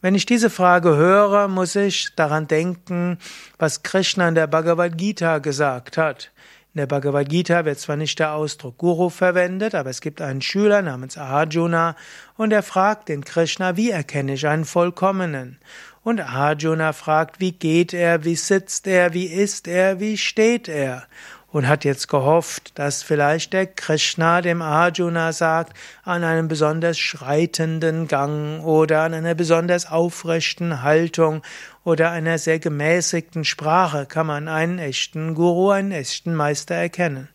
Wenn 0.02 0.14
ich 0.14 0.28
diese 0.28 0.52
Frage 0.52 0.96
höre, 0.96 1.48
muss 1.48 1.76
ich 1.76 2.16
daran 2.16 2.48
denken, 2.48 3.18
was 3.58 3.82
Krishna 3.82 4.30
in 4.30 4.36
der 4.36 4.46
Bhagavad 4.46 5.00
Gita 5.00 5.40
gesagt 5.40 5.98
hat. 5.98 6.32
In 6.74 6.78
der 6.80 6.88
Bhagavad 6.88 7.28
Gita 7.28 7.66
wird 7.66 7.80
zwar 7.80 7.98
nicht 7.98 8.18
der 8.18 8.32
Ausdruck 8.34 8.78
Guru 8.78 9.10
verwendet, 9.10 9.76
aber 9.76 9.90
es 9.90 10.00
gibt 10.00 10.22
einen 10.22 10.42
Schüler 10.42 10.82
namens 10.82 11.18
Arjuna 11.18 11.98
und 12.38 12.54
er 12.54 12.64
fragt 12.64 13.10
den 13.10 13.26
Krishna, 13.26 13.76
wie 13.76 13.90
erkenne 13.90 14.36
ich 14.36 14.48
einen 14.48 14.64
Vollkommenen? 14.64 15.60
Und 16.04 16.20
Arjuna 16.20 16.94
fragt, 16.94 17.40
wie 17.40 17.52
geht 17.52 17.94
er, 17.94 18.24
wie 18.24 18.36
sitzt 18.36 18.88
er, 18.88 19.14
wie 19.14 19.28
ist 19.28 19.68
er, 19.68 20.00
wie 20.00 20.18
steht 20.18 20.68
er? 20.68 21.08
und 21.52 21.68
hat 21.68 21.84
jetzt 21.84 22.08
gehofft, 22.08 22.72
dass 22.80 23.04
vielleicht 23.04 23.54
der 23.54 23.68
Krishna 23.68 24.42
dem 24.42 24.62
Arjuna 24.62 25.34
sagt, 25.34 25.78
an 26.04 26.24
einem 26.24 26.48
besonders 26.48 26.98
schreitenden 26.98 28.08
Gang 28.08 28.64
oder 28.64 29.02
an 29.02 29.14
einer 29.14 29.36
besonders 29.36 29.86
aufrechten 29.86 30.82
Haltung 30.82 31.42
oder 31.84 32.12
einer 32.12 32.38
sehr 32.38 32.60
gemäßigten 32.60 33.44
Sprache 33.44 34.06
kann 34.06 34.28
man 34.28 34.48
einen 34.48 34.80
echten 34.80 35.36
Guru, 35.36 35.72
einen 35.72 35.92
echten 35.92 36.34
Meister 36.34 36.76
erkennen. 36.76 37.28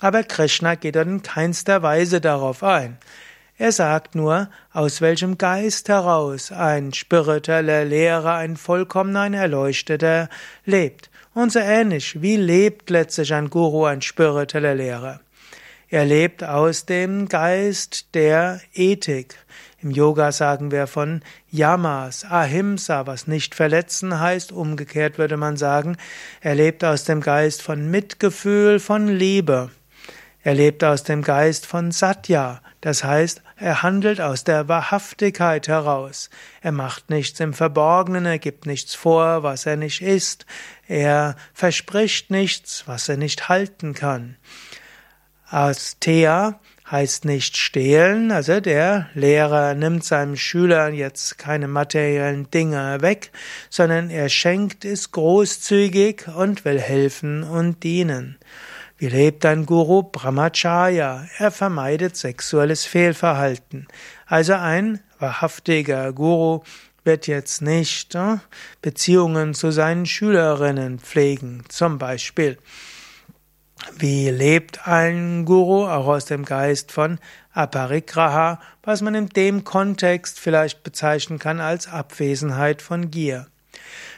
Aber 0.00 0.22
Krishna 0.22 0.76
geht 0.76 0.96
dort 0.96 1.08
in 1.08 1.22
keinster 1.22 1.82
Weise 1.82 2.22
darauf 2.22 2.62
ein. 2.62 2.96
Er 3.60 3.72
sagt 3.72 4.14
nur, 4.14 4.48
aus 4.72 5.02
welchem 5.02 5.36
Geist 5.36 5.90
heraus 5.90 6.50
ein 6.50 6.94
spiritueller 6.94 7.84
Lehrer, 7.84 8.36
ein 8.36 8.56
vollkommener, 8.56 9.20
ein 9.20 9.34
Erleuchteter 9.34 10.30
lebt. 10.64 11.10
Und 11.34 11.52
so 11.52 11.58
ähnlich, 11.58 12.22
wie 12.22 12.36
lebt 12.36 12.88
letztlich 12.88 13.34
ein 13.34 13.50
Guru, 13.50 13.84
ein 13.84 14.00
spiritueller 14.00 14.74
Lehrer? 14.74 15.20
Er 15.90 16.06
lebt 16.06 16.42
aus 16.42 16.86
dem 16.86 17.28
Geist 17.28 18.14
der 18.14 18.62
Ethik. 18.72 19.36
Im 19.82 19.90
Yoga 19.90 20.32
sagen 20.32 20.70
wir 20.70 20.86
von 20.86 21.20
Yamas, 21.50 22.24
Ahimsa, 22.24 23.06
was 23.06 23.26
nicht 23.26 23.54
verletzen 23.54 24.20
heißt. 24.20 24.52
Umgekehrt 24.52 25.18
würde 25.18 25.36
man 25.36 25.58
sagen, 25.58 25.98
er 26.40 26.54
lebt 26.54 26.82
aus 26.82 27.04
dem 27.04 27.20
Geist 27.20 27.60
von 27.60 27.90
Mitgefühl, 27.90 28.80
von 28.80 29.06
Liebe. 29.06 29.68
Er 30.42 30.54
lebt 30.54 30.82
aus 30.82 31.02
dem 31.02 31.20
Geist 31.20 31.66
von 31.66 31.92
Satya, 31.92 32.62
das 32.80 33.04
heißt, 33.04 33.42
er 33.60 33.82
handelt 33.82 34.22
aus 34.22 34.42
der 34.42 34.68
Wahrhaftigkeit 34.68 35.68
heraus. 35.68 36.30
Er 36.62 36.72
macht 36.72 37.10
nichts 37.10 37.38
im 37.40 37.52
Verborgenen, 37.52 38.24
er 38.24 38.38
gibt 38.38 38.64
nichts 38.64 38.94
vor, 38.94 39.42
was 39.42 39.66
er 39.66 39.76
nicht 39.76 40.00
ist. 40.00 40.46
Er 40.88 41.36
verspricht 41.52 42.30
nichts, 42.30 42.84
was 42.86 43.08
er 43.10 43.18
nicht 43.18 43.50
halten 43.50 43.92
kann. 43.92 44.36
Astea 45.50 46.58
heißt 46.90 47.26
nicht 47.26 47.58
stehlen, 47.58 48.32
also 48.32 48.60
der 48.60 49.10
Lehrer 49.14 49.74
nimmt 49.74 50.04
seinem 50.04 50.36
Schüler 50.36 50.88
jetzt 50.88 51.36
keine 51.36 51.68
materiellen 51.68 52.50
Dinge 52.50 53.02
weg, 53.02 53.30
sondern 53.68 54.08
er 54.08 54.28
schenkt 54.30 54.86
es 54.86 55.12
großzügig 55.12 56.28
und 56.34 56.64
will 56.64 56.80
helfen 56.80 57.44
und 57.44 57.82
dienen. 57.84 58.38
Wie 59.00 59.08
lebt 59.08 59.46
ein 59.46 59.64
Guru 59.64 60.02
Brahmacharya? 60.02 61.26
Er 61.38 61.50
vermeidet 61.50 62.18
sexuelles 62.18 62.84
Fehlverhalten. 62.84 63.88
Also 64.26 64.52
ein 64.52 65.00
wahrhaftiger 65.18 66.12
Guru 66.12 66.60
wird 67.02 67.26
jetzt 67.26 67.62
nicht 67.62 68.14
äh, 68.14 68.36
Beziehungen 68.82 69.54
zu 69.54 69.70
seinen 69.70 70.04
Schülerinnen 70.04 70.98
pflegen, 70.98 71.62
zum 71.70 71.96
Beispiel. 71.96 72.58
Wie 73.96 74.28
lebt 74.28 74.86
ein 74.86 75.46
Guru 75.46 75.86
auch 75.86 76.06
aus 76.06 76.26
dem 76.26 76.44
Geist 76.44 76.92
von 76.92 77.18
Aparigraha, 77.54 78.60
was 78.82 79.00
man 79.00 79.14
in 79.14 79.30
dem 79.30 79.64
Kontext 79.64 80.38
vielleicht 80.38 80.82
bezeichnen 80.82 81.38
kann 81.38 81.58
als 81.58 81.88
Abwesenheit 81.88 82.82
von 82.82 83.10
Gier? 83.10 83.46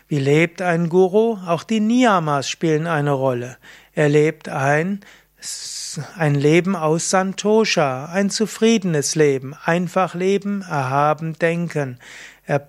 Wie 0.09 0.19
lebt 0.19 0.61
ein 0.61 0.89
Guru? 0.89 1.39
Auch 1.47 1.63
die 1.63 1.81
Niyamas 1.81 2.49
spielen 2.49 2.89
eine 2.89 3.13
Rolle. 3.13 3.57
Er 3.95 4.09
lebt 4.09 4.49
ein, 4.49 5.01
ein 6.17 6.35
Leben 6.35 6.77
aus 6.77 7.11
Santosha, 7.11 8.07
ein 8.07 8.31
zufriedenes 8.31 9.15
Leben, 9.15 9.55
einfach 9.65 10.15
leben, 10.15 10.63
erhaben 10.63 11.35
denken. 11.35 11.99
Er, 12.47 12.69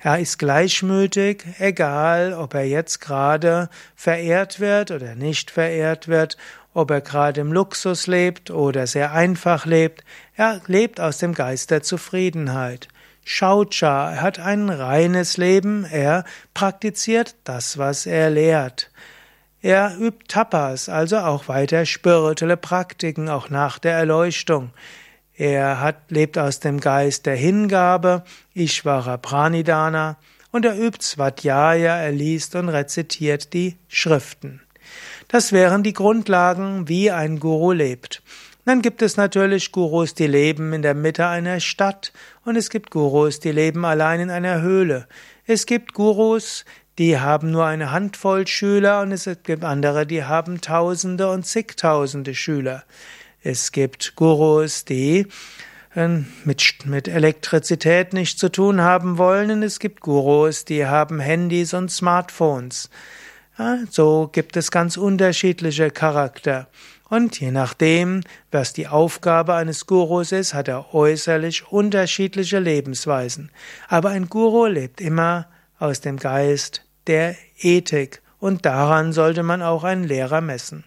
er 0.00 0.18
ist 0.18 0.38
gleichmütig, 0.38 1.44
egal 1.58 2.32
ob 2.32 2.54
er 2.54 2.66
jetzt 2.66 3.00
gerade 3.00 3.68
verehrt 3.94 4.58
wird 4.58 4.90
oder 4.90 5.14
nicht 5.14 5.50
verehrt 5.50 6.08
wird, 6.08 6.36
ob 6.72 6.90
er 6.90 7.00
gerade 7.00 7.40
im 7.40 7.52
Luxus 7.52 8.08
lebt 8.08 8.50
oder 8.50 8.88
sehr 8.88 9.12
einfach 9.12 9.66
lebt. 9.66 10.02
Er 10.34 10.60
lebt 10.66 11.00
aus 11.00 11.18
dem 11.18 11.34
Geist 11.34 11.70
der 11.70 11.82
Zufriedenheit. 11.82 12.88
Shaucha, 13.24 14.16
hat 14.20 14.38
ein 14.38 14.68
reines 14.68 15.36
Leben, 15.36 15.84
er 15.84 16.24
praktiziert 16.52 17.36
das, 17.44 17.78
was 17.78 18.06
er 18.06 18.28
lehrt. 18.28 18.90
Er 19.64 19.96
übt 19.98 20.26
Tapas, 20.28 20.90
also 20.90 21.16
auch 21.16 21.48
weiter 21.48 21.86
spirituelle 21.86 22.58
Praktiken, 22.58 23.30
auch 23.30 23.48
nach 23.48 23.78
der 23.78 23.94
Erleuchtung. 23.94 24.72
Er 25.32 25.80
hat, 25.80 26.10
lebt 26.10 26.36
aus 26.36 26.60
dem 26.60 26.80
Geist 26.80 27.24
der 27.24 27.36
Hingabe, 27.36 28.24
Ishvara 28.52 29.16
Pranidana, 29.16 30.18
und 30.50 30.66
er 30.66 30.78
übt 30.78 31.02
Svadhyaya, 31.02 31.96
er 31.96 32.12
liest 32.12 32.56
und 32.56 32.68
rezitiert 32.68 33.54
die 33.54 33.78
Schriften. 33.88 34.60
Das 35.28 35.50
wären 35.50 35.82
die 35.82 35.94
Grundlagen, 35.94 36.86
wie 36.88 37.10
ein 37.10 37.40
Guru 37.40 37.72
lebt. 37.72 38.22
Dann 38.66 38.82
gibt 38.82 39.00
es 39.00 39.16
natürlich 39.16 39.72
Gurus, 39.72 40.12
die 40.12 40.26
leben 40.26 40.74
in 40.74 40.82
der 40.82 40.94
Mitte 40.94 41.26
einer 41.26 41.60
Stadt 41.60 42.12
und 42.44 42.56
es 42.56 42.68
gibt 42.68 42.90
Gurus, 42.90 43.40
die 43.40 43.52
leben 43.52 43.86
allein 43.86 44.20
in 44.20 44.30
einer 44.30 44.60
Höhle. 44.60 45.06
Es 45.46 45.64
gibt 45.64 45.94
Gurus, 45.94 46.66
die 46.98 47.18
haben 47.18 47.50
nur 47.50 47.66
eine 47.66 47.90
Handvoll 47.90 48.46
Schüler 48.46 49.02
und 49.02 49.12
es 49.12 49.28
gibt 49.42 49.64
andere, 49.64 50.06
die 50.06 50.24
haben 50.24 50.60
Tausende 50.60 51.30
und 51.30 51.44
zigtausende 51.44 52.34
Schüler. 52.34 52.84
Es 53.42 53.72
gibt 53.72 54.14
Gurus, 54.16 54.84
die 54.84 55.26
ähm, 55.96 56.26
mit, 56.44 56.86
mit 56.86 57.08
Elektrizität 57.08 58.12
nichts 58.12 58.38
zu 58.38 58.48
tun 58.48 58.80
haben 58.80 59.18
wollen 59.18 59.50
und 59.50 59.62
es 59.62 59.80
gibt 59.80 60.00
Gurus, 60.00 60.64
die 60.64 60.86
haben 60.86 61.20
Handys 61.20 61.74
und 61.74 61.90
Smartphones. 61.90 62.90
Ja, 63.58 63.78
so 63.90 64.28
gibt 64.32 64.56
es 64.56 64.70
ganz 64.70 64.96
unterschiedliche 64.96 65.90
Charakter. 65.90 66.68
Und 67.08 67.38
je 67.38 67.50
nachdem, 67.50 68.22
was 68.50 68.72
die 68.72 68.88
Aufgabe 68.88 69.54
eines 69.54 69.86
Gurus 69.86 70.32
ist, 70.32 70.54
hat 70.54 70.68
er 70.68 70.94
äußerlich 70.94 71.70
unterschiedliche 71.70 72.58
Lebensweisen. 72.58 73.50
Aber 73.88 74.10
ein 74.10 74.28
Guru 74.28 74.66
lebt 74.66 75.00
immer 75.00 75.46
aus 75.78 76.00
dem 76.00 76.16
Geist 76.16 76.83
der 77.06 77.36
Ethik 77.58 78.22
und 78.38 78.66
daran 78.66 79.12
sollte 79.12 79.42
man 79.42 79.62
auch 79.62 79.84
einen 79.84 80.04
Lehrer 80.04 80.40
messen. 80.40 80.84